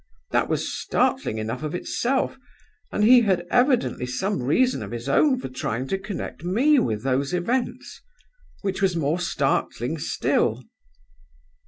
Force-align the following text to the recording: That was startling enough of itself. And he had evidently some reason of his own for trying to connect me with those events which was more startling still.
That 0.31 0.49
was 0.49 0.67
startling 0.73 1.37
enough 1.37 1.61
of 1.61 1.75
itself. 1.75 2.35
And 2.91 3.03
he 3.03 3.21
had 3.21 3.45
evidently 3.51 4.07
some 4.07 4.41
reason 4.41 4.81
of 4.81 4.89
his 4.89 5.07
own 5.07 5.39
for 5.39 5.47
trying 5.47 5.87
to 5.89 5.99
connect 5.99 6.43
me 6.43 6.79
with 6.79 7.03
those 7.03 7.35
events 7.35 8.01
which 8.63 8.81
was 8.81 8.95
more 8.95 9.19
startling 9.19 9.99
still. 9.99 10.63